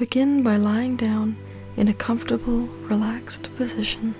Begin 0.00 0.42
by 0.42 0.56
lying 0.56 0.96
down 0.96 1.36
in 1.76 1.88
a 1.88 1.92
comfortable, 1.92 2.60
relaxed 2.88 3.54
position. 3.56 4.14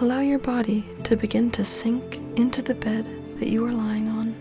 Allow 0.00 0.22
your 0.22 0.40
body 0.40 0.84
to 1.04 1.14
begin 1.14 1.52
to 1.52 1.64
sink 1.64 2.16
into 2.34 2.62
the 2.62 2.74
bed 2.74 3.06
that 3.36 3.46
you 3.46 3.64
are 3.64 3.70
lying 3.70 4.08
on. 4.08 4.34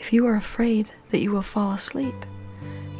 If 0.00 0.12
you 0.12 0.26
are 0.26 0.34
afraid 0.34 0.88
that 1.10 1.20
you 1.20 1.30
will 1.30 1.40
fall 1.40 1.70
asleep, 1.70 2.16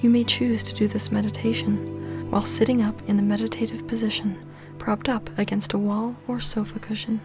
you 0.01 0.11
may 0.11 0.23
choose 0.23 0.63
to 0.63 0.73
do 0.73 0.87
this 0.87 1.11
meditation 1.11 2.31
while 2.31 2.47
sitting 2.47 2.83
up 2.83 3.03
in 3.09 3.17
the 3.17 3.25
meditative 3.25 3.89
position, 3.89 4.39
propped 4.79 5.09
up 5.09 5.29
against 5.41 5.73
a 5.73 5.79
wall 5.79 6.15
or 6.29 6.39
sofa 6.39 6.79
cushion. 6.79 7.21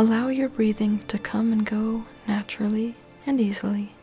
Allow 0.00 0.28
your 0.28 0.48
breathing 0.48 1.00
to 1.08 1.18
come 1.18 1.52
and 1.52 1.66
go 1.66 2.04
naturally 2.28 2.94
and 3.26 3.40
easily. 3.40 3.96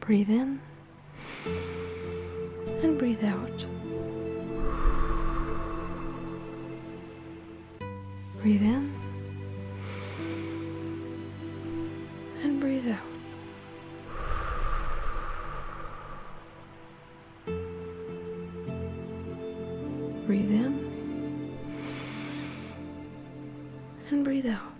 Breathe 0.00 0.28
in 0.28 0.60
and 2.82 2.98
breathe 2.98 3.24
out. 3.24 3.64
Breathe 8.42 8.62
in 8.62 8.97
Breathe 20.28 20.52
in 20.52 21.54
and 24.10 24.22
breathe 24.22 24.44
out. 24.44 24.74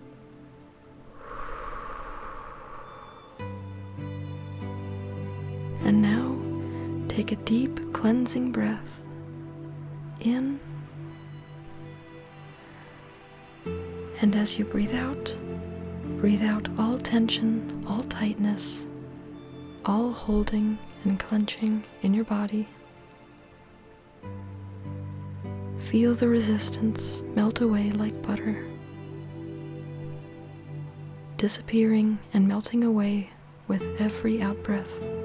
And 5.81 6.03
now 6.03 6.37
take 7.09 7.33
a 7.33 7.37
deep 7.37 7.95
cleansing 7.95 8.53
breath 8.53 9.01
in. 10.21 10.61
And 14.21 14.37
as 14.37 14.59
you 14.59 14.67
breathe 14.67 14.95
out, 14.95 15.35
breathe 16.19 16.45
out 16.45 16.69
all 16.79 16.99
tension, 16.99 17.87
all 17.89 18.03
tightness, 18.03 18.85
all 19.87 20.13
holding 20.13 20.79
and 21.05 21.19
clenching 21.19 21.85
in 22.03 22.13
your 22.13 22.27
body. 22.27 22.69
Feel 25.91 26.15
the 26.15 26.29
resistance 26.29 27.23
melt 27.35 27.63
away 27.63 27.91
like 27.93 28.21
butter, 28.21 28.63
disappearing 31.39 32.19
and 32.35 32.47
melting 32.47 32.85
away 32.85 33.31
with 33.69 33.99
every 33.99 34.37
outbreath. 34.43 35.18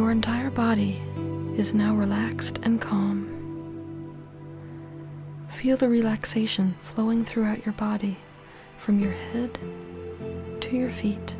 Your 0.00 0.10
entire 0.10 0.48
body 0.48 0.98
is 1.58 1.74
now 1.74 1.94
relaxed 1.94 2.58
and 2.62 2.80
calm. 2.80 3.26
Feel 5.50 5.76
the 5.76 5.90
relaxation 5.90 6.74
flowing 6.80 7.22
throughout 7.22 7.66
your 7.66 7.74
body 7.74 8.16
from 8.78 8.98
your 8.98 9.12
head 9.12 9.58
to 10.62 10.74
your 10.74 10.90
feet. 10.90 11.36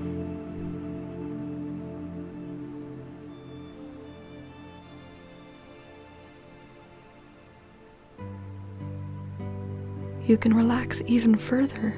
You 10.27 10.37
can 10.37 10.53
relax 10.53 11.01
even 11.07 11.35
further 11.35 11.95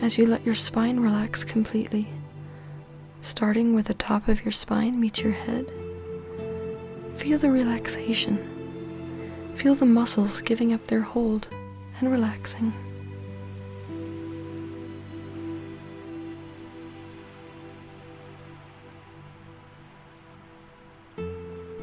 as 0.00 0.18
you 0.18 0.26
let 0.26 0.44
your 0.44 0.56
spine 0.56 0.98
relax 0.98 1.44
completely, 1.44 2.08
starting 3.20 3.72
where 3.72 3.84
the 3.84 3.94
top 3.94 4.26
of 4.26 4.44
your 4.44 4.50
spine 4.50 4.98
meets 4.98 5.22
your 5.22 5.34
head. 5.34 5.72
Feel 7.16 7.38
the 7.38 7.50
relaxation. 7.50 8.36
Feel 9.54 9.74
the 9.74 9.86
muscles 9.86 10.42
giving 10.42 10.72
up 10.72 10.86
their 10.86 11.02
hold 11.02 11.48
and 12.00 12.10
relaxing. 12.10 12.72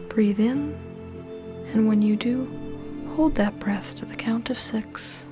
Breathe 0.09 0.39
in, 0.39 0.77
and 1.73 1.87
when 1.87 2.01
you 2.01 2.17
do, 2.17 2.49
hold 3.15 3.35
that 3.35 3.59
breath 3.59 3.95
to 3.95 4.05
the 4.05 4.15
count 4.15 4.49
of 4.49 4.59
six. 4.59 5.23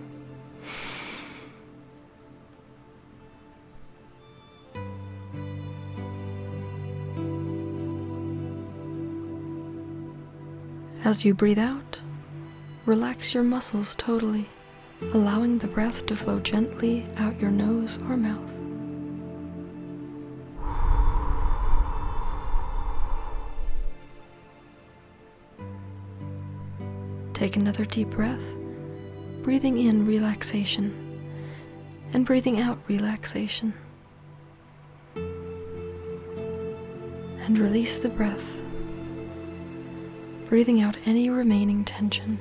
As 11.07 11.23
you 11.23 11.33
breathe 11.33 11.57
out, 11.57 12.01
relax 12.85 13.33
your 13.33 13.41
muscles 13.41 13.95
totally, 13.95 14.49
allowing 15.13 15.57
the 15.57 15.67
breath 15.67 16.05
to 16.07 16.17
flow 16.17 16.37
gently 16.41 17.07
out 17.15 17.39
your 17.39 17.49
nose 17.49 17.97
or 18.09 18.17
mouth. 18.17 18.51
Take 27.33 27.55
another 27.55 27.85
deep 27.85 28.09
breath, 28.09 28.53
breathing 29.43 29.77
in 29.77 30.05
relaxation 30.05 30.93
and 32.11 32.25
breathing 32.25 32.59
out 32.59 32.79
relaxation. 32.89 33.73
And 37.45 37.57
release 37.57 37.97
the 37.97 38.09
breath 38.09 38.57
breathing 40.47 40.81
out 40.81 40.95
any 41.05 41.29
remaining 41.29 41.83
tension. 41.83 42.39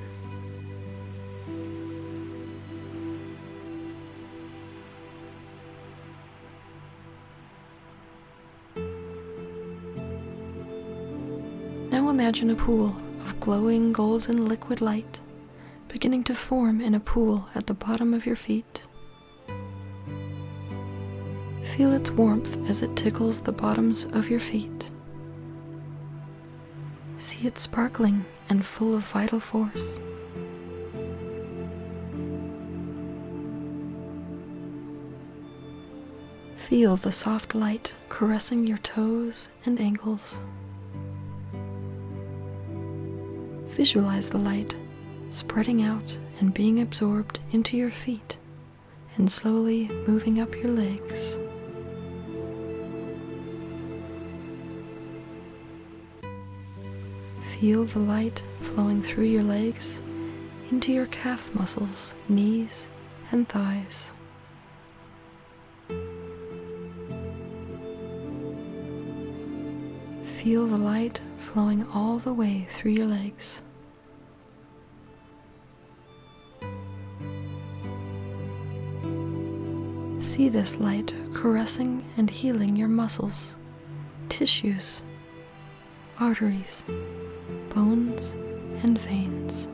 Now 11.91 12.09
imagine 12.09 12.49
a 12.49 12.55
pool 12.55 12.95
of 13.25 13.39
glowing 13.41 13.91
golden 13.91 14.47
liquid 14.47 14.79
light 14.79 15.19
beginning 15.89 16.23
to 16.23 16.35
form 16.35 16.79
in 16.79 16.95
a 16.95 16.99
pool 16.99 17.49
at 17.55 17.67
the 17.67 17.73
bottom 17.73 18.13
of 18.13 18.25
your 18.25 18.35
feet. 18.35 18.87
Feel 21.63 21.91
its 21.91 22.11
warmth 22.11 22.57
as 22.69 22.81
it 22.81 22.95
tickles 22.95 23.41
the 23.41 23.51
bottoms 23.51 24.05
of 24.05 24.29
your 24.29 24.39
feet. 24.39 24.91
See 27.39 27.47
it 27.47 27.59
sparkling 27.59 28.25
and 28.49 28.65
full 28.65 28.95
of 28.95 29.03
vital 29.03 29.39
force. 29.39 29.99
Feel 36.55 36.95
the 36.95 37.11
soft 37.11 37.53
light 37.53 37.93
caressing 38.09 38.65
your 38.65 38.79
toes 38.79 39.49
and 39.65 39.79
ankles. 39.79 40.39
Visualize 43.65 44.31
the 44.31 44.39
light 44.39 44.75
spreading 45.29 45.83
out 45.83 46.17
and 46.39 46.53
being 46.53 46.79
absorbed 46.81 47.39
into 47.51 47.77
your 47.77 47.91
feet 47.91 48.37
and 49.15 49.31
slowly 49.31 49.89
moving 50.07 50.39
up 50.39 50.55
your 50.55 50.71
legs. 50.71 51.37
Feel 57.59 57.85
the 57.85 57.99
light 57.99 58.45
flowing 58.61 59.01
through 59.01 59.25
your 59.25 59.43
legs 59.43 60.01
into 60.69 60.91
your 60.91 61.07
calf 61.07 61.53
muscles, 61.55 62.15
knees, 62.29 62.89
and 63.31 63.47
thighs. 63.47 64.11
feel 70.47 70.65
the 70.65 70.77
light 70.77 71.19
flowing 71.37 71.85
all 71.93 72.19
the 72.19 72.33
way 72.33 72.65
through 72.69 72.91
your 72.91 73.05
legs. 73.05 73.61
See 80.21 80.47
this 80.47 80.75
light 80.75 81.13
caressing 81.33 82.05
and 82.15 82.29
healing 82.29 82.77
your 82.77 82.87
muscles, 82.87 83.57
tissues, 84.29 85.01
arteries, 86.19 86.83
bones, 87.73 88.33
and 88.83 88.99
veins. 88.99 89.67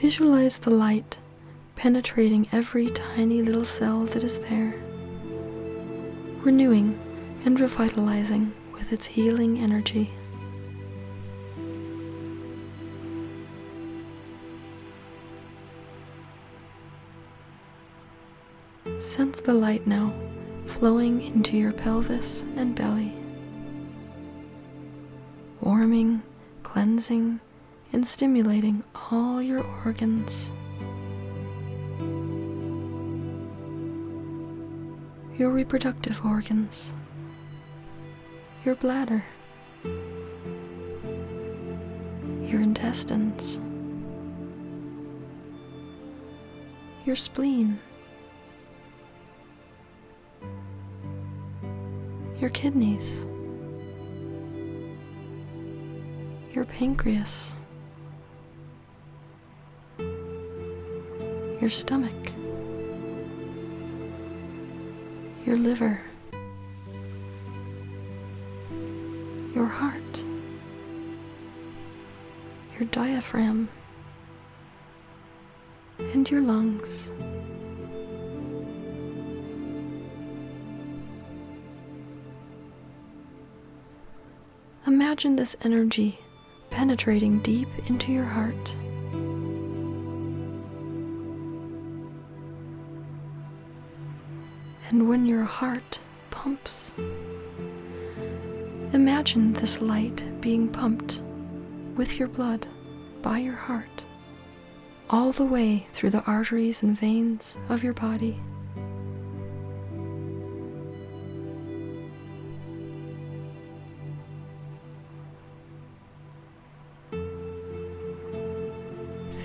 Visualize 0.00 0.58
the 0.58 0.70
light 0.70 1.18
penetrating 1.76 2.48
every 2.52 2.88
tiny 2.88 3.42
little 3.42 3.64
cell 3.64 4.06
that 4.06 4.24
is 4.24 4.38
there, 4.38 4.74
renewing 6.42 6.98
and 7.44 7.60
revitalizing 7.60 8.52
with 8.72 8.92
its 8.92 9.06
healing 9.06 9.58
energy. 9.58 10.10
Sense 19.10 19.40
the 19.40 19.52
light 19.52 19.88
now 19.88 20.14
flowing 20.66 21.20
into 21.20 21.56
your 21.56 21.72
pelvis 21.72 22.44
and 22.54 22.76
belly, 22.76 23.12
warming, 25.60 26.22
cleansing, 26.62 27.40
and 27.92 28.06
stimulating 28.06 28.84
all 29.10 29.42
your 29.42 29.66
organs. 29.84 30.48
Your 35.36 35.50
reproductive 35.50 36.24
organs, 36.24 36.92
your 38.64 38.76
bladder, 38.76 39.24
your 42.42 42.60
intestines, 42.60 43.60
your 47.04 47.16
spleen, 47.16 47.80
your 52.40 52.50
kidneys, 52.50 53.26
your 56.52 56.64
pancreas. 56.64 57.54
your 61.60 61.68
stomach, 61.68 62.32
your 65.44 65.58
liver, 65.58 66.00
your 69.54 69.66
heart, 69.66 70.24
your 72.78 72.88
diaphragm, 72.90 73.68
and 75.98 76.30
your 76.30 76.40
lungs. 76.40 77.10
Imagine 85.10 85.34
this 85.34 85.56
energy 85.64 86.20
penetrating 86.70 87.40
deep 87.40 87.66
into 87.88 88.12
your 88.12 88.26
heart. 88.26 88.76
and 94.88 95.08
when 95.08 95.26
your 95.26 95.42
heart 95.42 95.98
pumps. 96.30 96.92
Imagine 98.92 99.52
this 99.54 99.80
light 99.80 100.22
being 100.40 100.68
pumped 100.68 101.22
with 101.96 102.16
your 102.16 102.28
blood 102.28 102.68
by 103.20 103.38
your 103.38 103.56
heart 103.56 104.04
all 105.10 105.32
the 105.32 105.44
way 105.44 105.88
through 105.92 106.10
the 106.10 106.22
arteries 106.22 106.84
and 106.84 106.96
veins 106.96 107.56
of 107.68 107.82
your 107.82 107.94
body. 107.94 108.38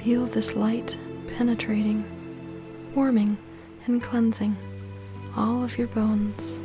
Feel 0.06 0.28
this 0.28 0.56
light 0.56 0.96
penetrating, 1.36 2.06
warming, 2.94 3.40
and 3.88 4.04
cleansing 4.04 4.56
all 5.36 5.64
of 5.64 5.80
your 5.80 5.88
bones, 5.88 6.62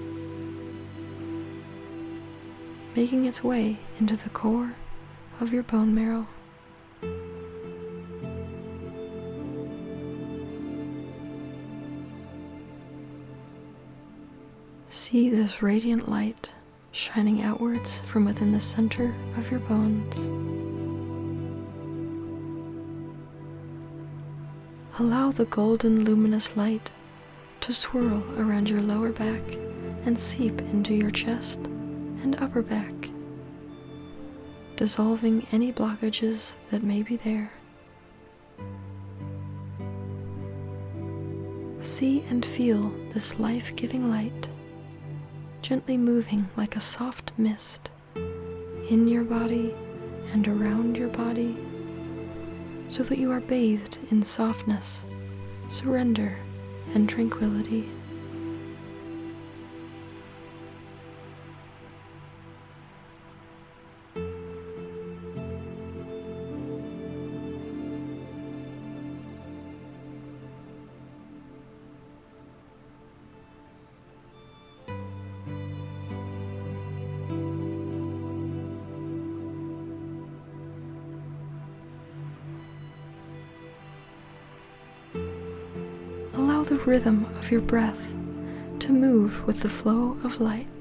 making 2.94 3.24
its 3.24 3.42
way 3.42 3.78
into 3.98 4.14
the 4.14 4.28
core 4.28 4.74
of 5.40 5.54
your 5.54 5.62
bone 5.62 5.94
marrow. 5.94 6.26
See 14.90 15.30
this 15.30 15.62
radiant 15.62 16.10
light 16.10 16.52
shining 16.92 17.40
outwards 17.40 18.02
from 18.02 18.26
within 18.26 18.52
the 18.52 18.60
center 18.60 19.14
of 19.38 19.50
your 19.50 19.60
bones. 19.60 20.69
Allow 25.00 25.30
the 25.30 25.46
golden 25.46 26.04
luminous 26.04 26.58
light 26.58 26.92
to 27.62 27.72
swirl 27.72 28.22
around 28.38 28.68
your 28.68 28.82
lower 28.82 29.08
back 29.08 29.40
and 30.04 30.18
seep 30.18 30.60
into 30.60 30.92
your 30.92 31.10
chest 31.10 31.58
and 32.22 32.38
upper 32.38 32.60
back, 32.60 33.08
dissolving 34.76 35.46
any 35.52 35.72
blockages 35.72 36.52
that 36.68 36.82
may 36.82 37.02
be 37.02 37.16
there. 37.16 37.50
See 41.80 42.22
and 42.28 42.44
feel 42.44 42.90
this 43.14 43.38
life 43.38 43.74
giving 43.76 44.10
light 44.10 44.50
gently 45.62 45.96
moving 45.96 46.50
like 46.58 46.76
a 46.76 46.80
soft 46.80 47.32
mist 47.38 47.88
in 48.90 49.08
your 49.08 49.24
body 49.24 49.74
and 50.34 50.46
around 50.46 50.98
your 50.98 51.08
body 51.08 51.56
so 52.90 53.04
that 53.04 53.18
you 53.18 53.30
are 53.30 53.40
bathed 53.40 53.98
in 54.10 54.20
softness, 54.20 55.04
surrender, 55.68 56.36
and 56.92 57.08
tranquility. 57.08 57.88
Rhythm 86.90 87.24
of 87.38 87.52
your 87.52 87.60
breath 87.60 88.16
to 88.80 88.90
move 88.92 89.46
with 89.46 89.60
the 89.60 89.68
flow 89.68 90.16
of 90.24 90.40
light. 90.40 90.79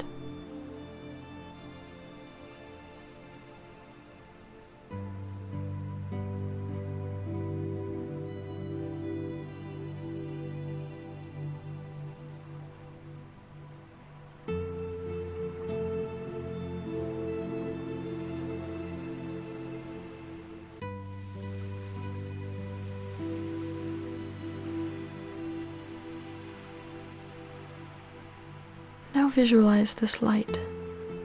Visualize 29.30 29.94
this 29.94 30.22
light 30.22 30.60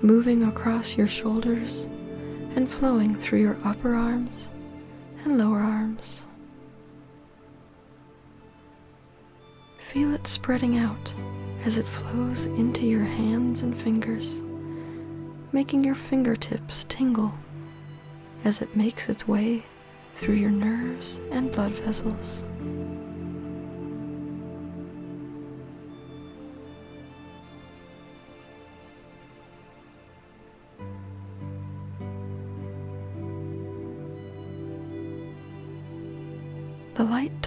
moving 0.02 0.42
across 0.42 0.96
your 0.96 1.08
shoulders 1.08 1.84
and 2.54 2.70
flowing 2.70 3.14
through 3.14 3.40
your 3.40 3.56
upper 3.64 3.94
arms 3.94 4.50
and 5.24 5.38
lower 5.38 5.58
arms. 5.58 6.22
Feel 9.78 10.12
it 10.14 10.26
spreading 10.26 10.76
out 10.76 11.14
as 11.64 11.78
it 11.78 11.86
flows 11.88 12.44
into 12.46 12.86
your 12.86 13.04
hands 13.04 13.62
and 13.62 13.76
fingers, 13.76 14.42
making 15.52 15.84
your 15.84 15.94
fingertips 15.94 16.84
tingle 16.88 17.32
as 18.44 18.60
it 18.60 18.76
makes 18.76 19.08
its 19.08 19.26
way 19.26 19.62
through 20.14 20.34
your 20.34 20.50
nerves 20.50 21.20
and 21.30 21.50
blood 21.50 21.72
vessels. 21.72 22.44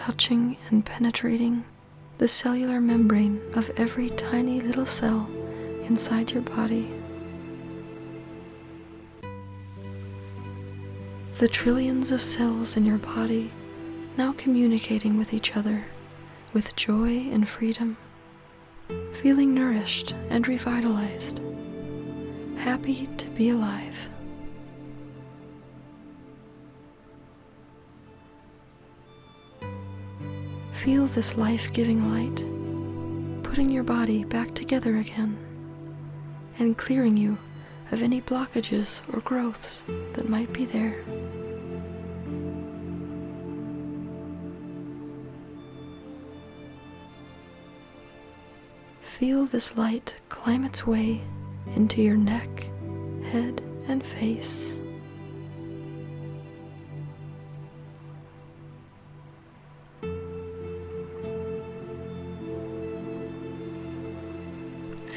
Touching 0.07 0.55
and 0.69 0.85
penetrating 0.85 1.65
the 2.17 2.29
cellular 2.29 2.79
membrane 2.79 3.41
of 3.55 3.69
every 3.75 4.09
tiny 4.11 4.61
little 4.61 4.85
cell 4.85 5.29
inside 5.83 6.31
your 6.31 6.41
body. 6.43 6.89
The 11.39 11.49
trillions 11.49 12.11
of 12.11 12.21
cells 12.21 12.77
in 12.77 12.85
your 12.85 12.99
body 12.99 13.51
now 14.15 14.31
communicating 14.37 15.17
with 15.17 15.33
each 15.33 15.57
other 15.57 15.87
with 16.53 16.73
joy 16.77 17.27
and 17.29 17.45
freedom, 17.45 17.97
feeling 19.11 19.53
nourished 19.53 20.13
and 20.29 20.47
revitalized, 20.47 21.41
happy 22.55 23.07
to 23.17 23.27
be 23.31 23.49
alive. 23.49 24.07
Feel 30.83 31.07
this 31.07 31.35
life 31.35 31.73
giving 31.73 32.13
light 32.13 32.45
putting 33.43 33.71
your 33.71 33.83
body 33.83 34.23
back 34.23 34.53
together 34.53 34.97
again 34.97 35.35
and 36.59 36.77
clearing 36.77 37.17
you 37.17 37.37
of 37.91 38.03
any 38.03 38.21
blockages 38.21 39.01
or 39.11 39.19
growths 39.21 39.83
that 40.13 40.29
might 40.29 40.53
be 40.53 40.63
there. 40.63 41.03
Feel 49.01 49.45
this 49.47 49.75
light 49.75 50.15
climb 50.29 50.63
its 50.63 50.85
way 50.85 51.21
into 51.75 52.03
your 52.03 52.17
neck, 52.17 52.69
head, 53.31 53.63
and 53.87 54.05
face. 54.05 54.76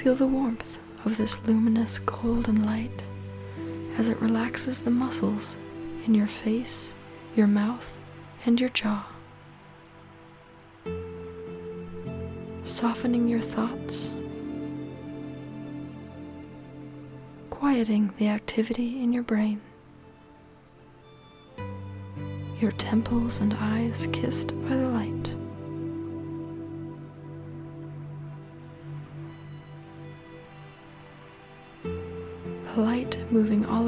Feel 0.03 0.15
the 0.15 0.27
warmth 0.27 0.79
of 1.05 1.19
this 1.19 1.39
luminous 1.47 1.99
golden 1.99 2.65
light 2.65 3.03
as 3.99 4.09
it 4.09 4.19
relaxes 4.23 4.81
the 4.81 4.91
muscles 4.91 5.59
in 6.07 6.15
your 6.15 6.27
face, 6.27 6.95
your 7.37 7.47
mouth, 7.47 8.01
and 8.47 8.59
your 8.59 8.71
jaw. 8.71 9.07
Softening 12.63 13.29
your 13.29 13.43
thoughts, 13.43 14.17
quieting 17.51 18.15
the 18.17 18.29
activity 18.29 19.03
in 19.03 19.13
your 19.13 19.23
brain. 19.23 19.61
Your 22.59 22.73
temples 22.73 23.41
and 23.41 23.55
eyes 23.61 24.09
kissed 24.13 24.59
by 24.63 24.77
the 24.77 24.89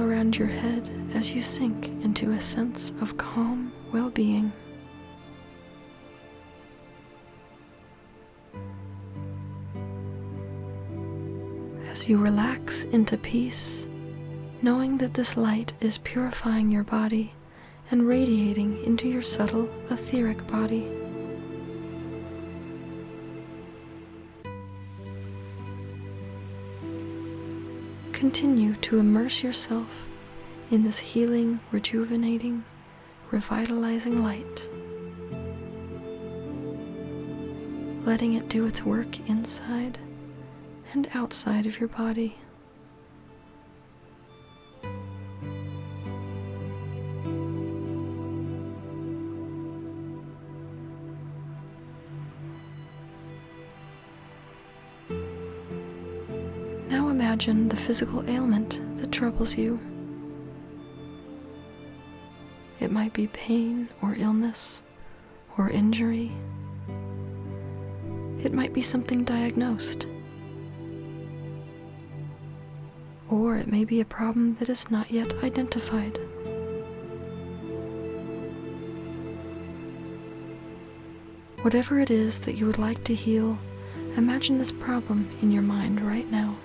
around 0.03 0.37
your 0.37 0.49
head 0.49 0.91
as 1.15 1.33
you 1.33 1.41
sink 1.41 1.87
into 2.05 2.33
a 2.33 2.41
sense 2.41 2.91
of 3.01 3.17
calm 3.17 3.73
well 3.93 4.11
being. 4.11 4.53
As 11.89 12.09
you 12.09 12.19
relax 12.19 12.83
into 12.85 13.17
peace, 13.17 13.87
knowing 14.61 14.99
that 14.99 15.15
this 15.15 15.37
light 15.37 15.73
is 15.81 15.99
purifying 15.99 16.71
your 16.71 16.85
body 16.85 17.33
and 17.91 18.07
radiating 18.07 18.83
into 18.85 19.09
your 19.09 19.23
subtle 19.23 19.71
etheric 19.91 20.47
body. 20.47 20.89
Continue 28.23 28.77
to 28.77 29.01
immerse 29.01 29.43
yourself 29.43 30.07
in 30.71 30.85
this 30.85 31.01
healing, 31.01 31.59
rejuvenating, 31.73 32.63
revitalizing 33.33 34.23
light, 34.23 34.69
letting 38.07 38.35
it 38.35 38.49
do 38.49 38.65
its 38.65 38.85
work 38.85 39.19
inside 39.29 39.99
and 40.93 41.09
outside 41.15 41.67
of 41.67 41.81
your 41.81 41.89
body. 41.89 42.37
Imagine 57.43 57.69
the 57.69 57.77
physical 57.77 58.25
ailment 58.31 58.81
that 58.99 59.11
troubles 59.11 59.57
you. 59.57 59.81
It 62.79 62.93
might 62.93 63.13
be 63.13 63.27
pain 63.27 63.89
or 64.01 64.15
illness 64.17 64.85
or 65.59 65.69
injury. 65.69 66.31
It 68.45 68.53
might 68.53 68.73
be 68.73 68.81
something 68.81 69.25
diagnosed. 69.25 70.07
Or 73.29 73.57
it 73.57 73.67
may 73.67 73.85
be 73.85 74.01
a 74.01 74.05
problem 74.05 74.55
that 74.61 74.69
is 74.69 74.89
not 74.89 75.11
yet 75.11 75.35
identified. 75.43 76.21
Whatever 81.63 81.99
it 81.99 82.11
is 82.13 82.39
that 82.41 82.55
you 82.55 82.67
would 82.67 82.79
like 82.79 83.03
to 83.03 83.15
heal, 83.17 83.59
imagine 84.17 84.59
this 84.59 84.71
problem 84.71 85.29
in 85.43 85.51
your 85.51 85.63
mind 85.63 86.01
right 86.01 86.31
now. 86.31 86.57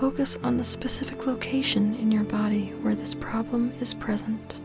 Focus 0.00 0.38
on 0.42 0.56
the 0.56 0.64
specific 0.64 1.26
location 1.26 1.94
in 1.96 2.10
your 2.10 2.24
body 2.24 2.70
where 2.80 2.94
this 2.94 3.14
problem 3.14 3.70
is 3.82 3.92
present. 3.92 4.58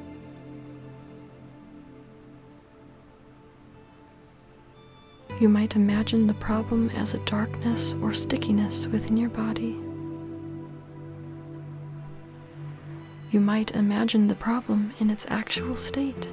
You 5.42 5.50
might 5.50 5.76
imagine 5.76 6.28
the 6.28 6.34
problem 6.36 6.90
as 6.92 7.14
a 7.14 7.26
darkness 7.26 7.96
or 8.02 8.14
stickiness 8.14 8.88
within 8.88 9.18
your 9.18 9.28
body. 9.28 9.78
You 13.32 13.42
might 13.42 13.72
imagine 13.72 14.30
the 14.30 14.36
problem 14.36 14.94
in 15.00 15.10
its 15.10 15.26
actual 15.30 15.76
state. 15.76 16.32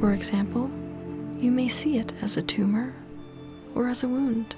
For 0.00 0.14
example, 0.14 0.70
you 1.38 1.50
may 1.50 1.68
see 1.68 1.98
it 1.98 2.14
as 2.22 2.38
a 2.38 2.42
tumor 2.42 2.94
or 3.74 3.86
as 3.88 4.02
a 4.02 4.08
wound. 4.08 4.56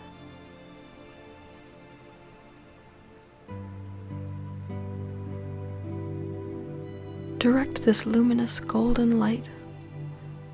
Direct 7.40 7.80
this 7.84 8.04
luminous 8.04 8.60
golden 8.60 9.18
light 9.18 9.48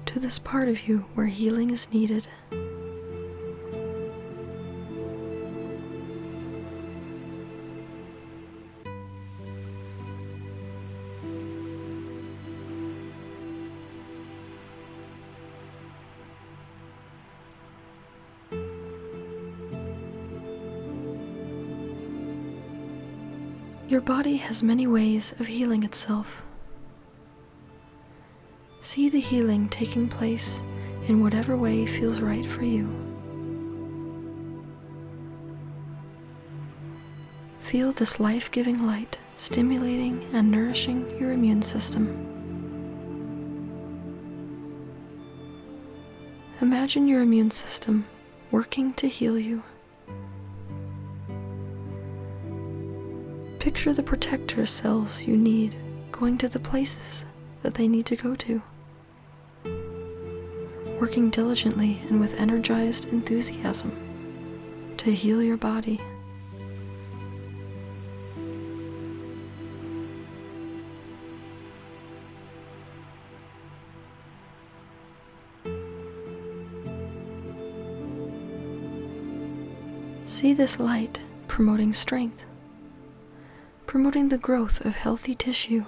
to 0.04 0.20
this 0.20 0.38
part 0.38 0.68
of 0.68 0.86
you 0.86 0.98
where 1.16 1.26
healing 1.26 1.70
is 1.70 1.92
needed. 1.92 2.28
Your 23.88 24.00
body 24.00 24.36
has 24.36 24.62
many 24.62 24.86
ways 24.86 25.34
of 25.40 25.48
healing 25.48 25.82
itself. 25.82 26.44
See 28.96 29.10
the 29.10 29.20
healing 29.20 29.68
taking 29.68 30.08
place 30.08 30.62
in 31.06 31.20
whatever 31.20 31.54
way 31.54 31.84
feels 31.84 32.20
right 32.20 32.46
for 32.46 32.64
you. 32.64 32.88
Feel 37.60 37.92
this 37.92 38.18
life 38.18 38.50
giving 38.50 38.86
light 38.86 39.18
stimulating 39.36 40.26
and 40.32 40.50
nourishing 40.50 41.10
your 41.20 41.32
immune 41.32 41.60
system. 41.60 42.06
Imagine 46.62 47.06
your 47.06 47.20
immune 47.20 47.50
system 47.50 48.06
working 48.50 48.94
to 48.94 49.08
heal 49.08 49.38
you. 49.38 49.62
Picture 53.58 53.92
the 53.92 54.02
protector 54.02 54.64
cells 54.64 55.26
you 55.26 55.36
need 55.36 55.76
going 56.12 56.38
to 56.38 56.48
the 56.48 56.58
places 56.58 57.26
that 57.60 57.74
they 57.74 57.88
need 57.88 58.06
to 58.06 58.16
go 58.16 58.34
to. 58.34 58.62
Working 61.00 61.30
diligently 61.30 62.00
and 62.08 62.18
with 62.18 62.40
energized 62.40 63.12
enthusiasm 63.12 63.92
to 64.96 65.12
heal 65.12 65.42
your 65.42 65.56
body. 65.56 66.00
See 80.24 80.52
this 80.52 80.80
light 80.80 81.20
promoting 81.46 81.92
strength, 81.92 82.44
promoting 83.86 84.28
the 84.28 84.38
growth 84.38 84.84
of 84.84 84.96
healthy 84.96 85.34
tissue, 85.34 85.84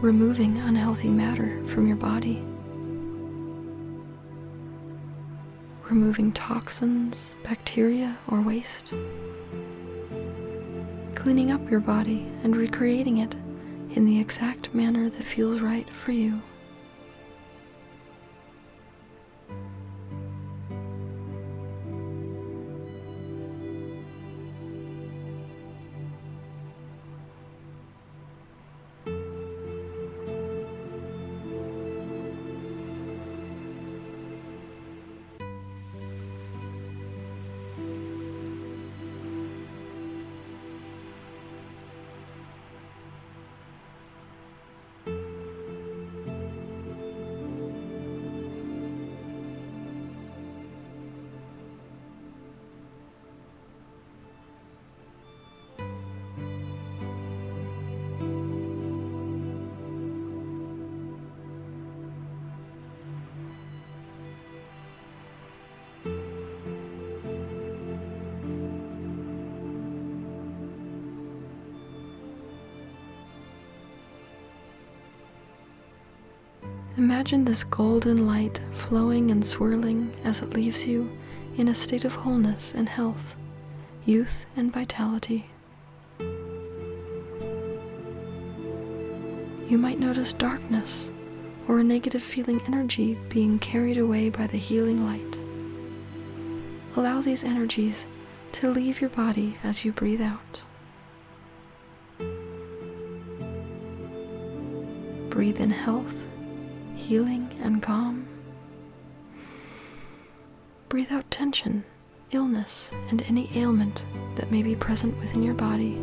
removing 0.00 0.58
unhealthy 0.58 1.10
matter 1.10 1.62
from 1.66 1.86
your 1.86 1.96
body, 1.96 2.42
removing 5.94 6.32
toxins, 6.32 7.36
bacteria, 7.44 8.18
or 8.26 8.40
waste, 8.40 8.92
cleaning 11.14 11.52
up 11.52 11.70
your 11.70 11.78
body 11.78 12.26
and 12.42 12.56
recreating 12.56 13.18
it 13.18 13.36
in 13.90 14.04
the 14.04 14.18
exact 14.18 14.74
manner 14.74 15.08
that 15.08 15.22
feels 15.22 15.60
right 15.60 15.88
for 15.90 16.10
you. 16.10 16.42
Imagine 77.04 77.44
this 77.44 77.64
golden 77.64 78.26
light 78.26 78.62
flowing 78.72 79.30
and 79.30 79.44
swirling 79.44 80.10
as 80.24 80.40
it 80.40 80.54
leaves 80.54 80.86
you 80.86 81.14
in 81.54 81.68
a 81.68 81.74
state 81.74 82.06
of 82.06 82.14
wholeness 82.14 82.72
and 82.72 82.88
health, 82.88 83.34
youth 84.06 84.46
and 84.56 84.72
vitality. 84.72 85.50
You 89.68 89.76
might 89.76 90.00
notice 90.00 90.32
darkness 90.32 91.10
or 91.68 91.80
a 91.80 91.84
negative 91.84 92.22
feeling 92.22 92.62
energy 92.66 93.18
being 93.28 93.58
carried 93.58 93.98
away 93.98 94.30
by 94.30 94.46
the 94.46 94.56
healing 94.56 95.04
light. 95.04 95.38
Allow 96.96 97.20
these 97.20 97.44
energies 97.44 98.06
to 98.52 98.70
leave 98.70 99.02
your 99.02 99.10
body 99.10 99.58
as 99.62 99.84
you 99.84 99.92
breathe 99.92 100.22
out. 100.22 100.62
Breathe 105.28 105.60
in 105.60 105.68
health 105.68 106.23
healing 107.04 107.50
and 107.62 107.82
calm. 107.82 108.26
Breathe 110.88 111.12
out 111.12 111.30
tension, 111.30 111.84
illness, 112.30 112.90
and 113.10 113.20
any 113.28 113.50
ailment 113.54 114.02
that 114.36 114.50
may 114.50 114.62
be 114.62 114.74
present 114.74 115.14
within 115.18 115.42
your 115.42 115.52
body. 115.52 115.98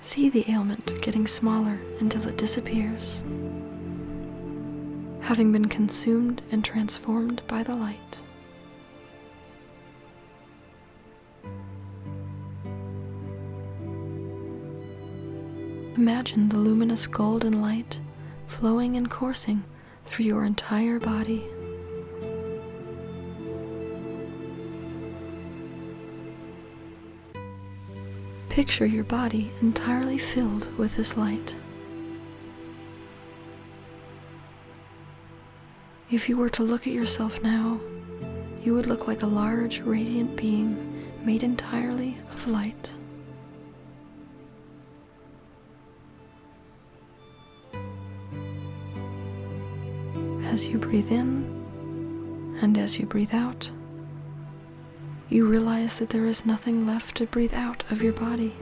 See 0.00 0.30
the 0.30 0.50
ailment 0.50 1.02
getting 1.02 1.26
smaller 1.26 1.78
until 2.00 2.26
it 2.26 2.38
disappears, 2.38 3.24
having 5.20 5.52
been 5.52 5.66
consumed 5.66 6.40
and 6.50 6.64
transformed 6.64 7.42
by 7.46 7.62
the 7.62 7.74
light. 7.76 7.98
Imagine 15.96 16.48
the 16.48 16.56
luminous 16.56 17.06
golden 17.06 17.60
light 17.60 18.00
flowing 18.46 18.96
and 18.96 19.10
coursing 19.10 19.62
through 20.06 20.24
your 20.24 20.44
entire 20.46 20.98
body. 20.98 21.44
Picture 28.48 28.86
your 28.86 29.04
body 29.04 29.50
entirely 29.60 30.16
filled 30.16 30.66
with 30.78 30.96
this 30.96 31.18
light. 31.18 31.54
If 36.10 36.26
you 36.26 36.38
were 36.38 36.50
to 36.50 36.62
look 36.62 36.86
at 36.86 36.94
yourself 36.94 37.42
now, 37.42 37.78
you 38.62 38.72
would 38.72 38.86
look 38.86 39.06
like 39.06 39.22
a 39.22 39.26
large, 39.26 39.80
radiant 39.80 40.36
being 40.36 41.10
made 41.22 41.42
entirely 41.42 42.16
of 42.30 42.48
light. 42.48 42.92
As 50.52 50.68
you 50.68 50.76
breathe 50.76 51.10
in 51.10 52.58
and 52.60 52.76
as 52.76 52.98
you 52.98 53.06
breathe 53.06 53.32
out, 53.32 53.70
you 55.30 55.48
realize 55.48 55.98
that 55.98 56.10
there 56.10 56.26
is 56.26 56.44
nothing 56.44 56.86
left 56.86 57.16
to 57.16 57.24
breathe 57.24 57.54
out 57.54 57.82
of 57.90 58.02
your 58.02 58.12
body 58.12 58.54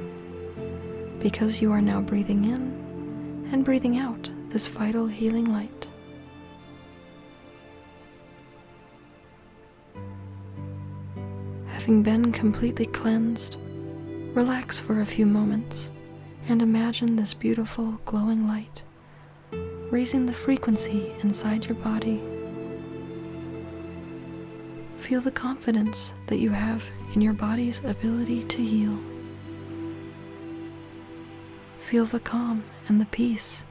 because 1.18 1.61
you 1.61 1.72
are 1.72 1.83
now 1.83 2.00
breathing 2.00 2.44
in 2.44 3.48
and 3.50 3.64
breathing 3.64 3.98
out 3.98 4.31
this 4.50 4.68
vital 4.68 5.09
healing 5.09 5.53
light. 5.53 5.88
Having 11.66 12.05
been 12.05 12.31
completely 12.31 12.87
cleansed, 12.87 13.57
relax 14.33 14.79
for 14.79 15.00
a 15.00 15.07
few 15.07 15.26
moments 15.26 15.90
and 16.46 16.62
imagine 16.62 17.16
this 17.16 17.35
beautiful 17.35 18.00
glowing 18.05 18.46
light 18.46 18.85
raising 19.90 20.26
the 20.26 20.33
frequency 20.33 21.12
inside 21.20 21.66
your 21.66 21.74
body. 21.76 22.20
Feel 24.96 25.20
the 25.20 25.33
confidence 25.33 26.14
that 26.26 26.38
you 26.38 26.50
have 26.50 26.85
in 27.14 27.20
your 27.20 27.33
body's 27.33 27.83
ability 27.85 28.44
to 28.44 28.62
heal. 28.62 28.96
Feel 31.81 32.05
the 32.05 32.20
calm 32.20 32.62
and 32.87 33.00
the 33.00 33.07
peace 33.07 33.64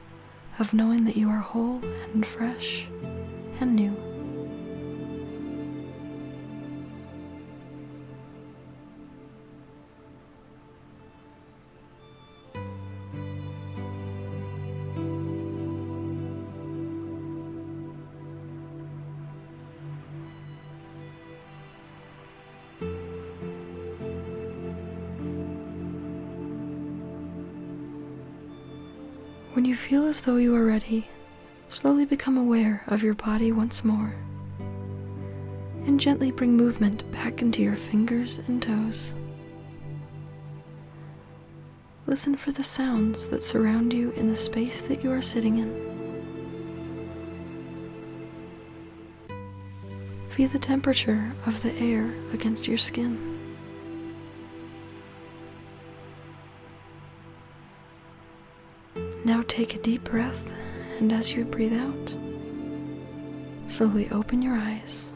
of 0.58 0.74
knowing 0.74 1.04
that 1.04 1.16
you 1.16 1.30
are 1.30 1.38
whole 1.38 1.80
and 2.12 2.26
fresh 2.26 2.86
and 3.60 3.74
new. 3.74 4.09
When 29.60 29.68
you 29.68 29.76
feel 29.76 30.06
as 30.06 30.22
though 30.22 30.36
you 30.36 30.56
are 30.56 30.64
ready, 30.64 31.06
slowly 31.68 32.06
become 32.06 32.38
aware 32.38 32.82
of 32.86 33.02
your 33.02 33.12
body 33.12 33.52
once 33.52 33.84
more 33.84 34.14
and 35.84 36.00
gently 36.00 36.30
bring 36.30 36.56
movement 36.56 37.04
back 37.12 37.42
into 37.42 37.60
your 37.60 37.76
fingers 37.76 38.38
and 38.48 38.62
toes. 38.62 39.12
Listen 42.06 42.36
for 42.36 42.52
the 42.52 42.64
sounds 42.64 43.26
that 43.26 43.42
surround 43.42 43.92
you 43.92 44.12
in 44.12 44.28
the 44.28 44.34
space 44.34 44.80
that 44.88 45.04
you 45.04 45.12
are 45.12 45.20
sitting 45.20 45.58
in. 45.58 45.70
Feel 50.30 50.48
the 50.48 50.58
temperature 50.58 51.34
of 51.44 51.62
the 51.62 51.74
air 51.74 52.10
against 52.32 52.66
your 52.66 52.78
skin. 52.78 53.29
Now 59.30 59.44
take 59.46 59.76
a 59.76 59.78
deep 59.78 60.02
breath, 60.02 60.50
and 60.98 61.12
as 61.12 61.36
you 61.36 61.44
breathe 61.44 61.72
out, 61.72 62.14
slowly 63.68 64.10
open 64.10 64.42
your 64.42 64.56
eyes. 64.56 65.12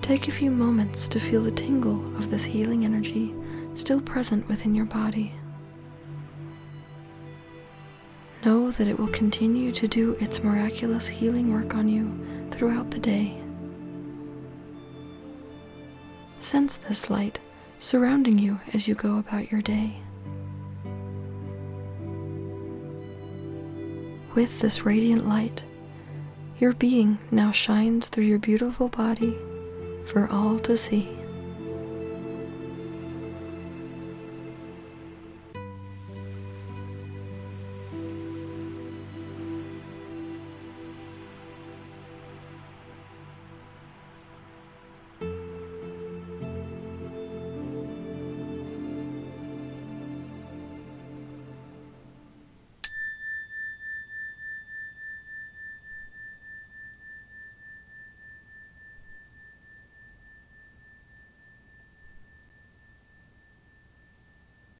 Take 0.00 0.26
a 0.26 0.32
few 0.32 0.50
moments 0.50 1.06
to 1.06 1.20
feel 1.20 1.44
the 1.44 1.52
tingle 1.52 2.04
of 2.16 2.32
this 2.32 2.42
healing 2.42 2.84
energy 2.84 3.32
still 3.74 4.00
present 4.00 4.48
within 4.48 4.74
your 4.74 4.86
body. 4.86 5.32
Know 8.44 8.72
that 8.72 8.88
it 8.88 8.98
will 8.98 9.06
continue 9.22 9.70
to 9.70 9.86
do 9.86 10.16
its 10.18 10.42
miraculous 10.42 11.06
healing 11.06 11.52
work 11.52 11.76
on 11.76 11.88
you 11.88 12.12
throughout 12.50 12.90
the 12.90 12.98
day. 12.98 13.40
Sense 16.38 16.76
this 16.76 17.08
light 17.08 17.38
surrounding 17.82 18.38
you 18.38 18.60
as 18.72 18.86
you 18.86 18.94
go 18.94 19.18
about 19.18 19.50
your 19.50 19.60
day. 19.60 19.92
With 24.36 24.60
this 24.60 24.86
radiant 24.86 25.26
light, 25.26 25.64
your 26.60 26.74
being 26.74 27.18
now 27.32 27.50
shines 27.50 28.08
through 28.08 28.24
your 28.24 28.38
beautiful 28.38 28.88
body 28.88 29.36
for 30.04 30.28
all 30.30 30.60
to 30.60 30.76
see. 30.76 31.21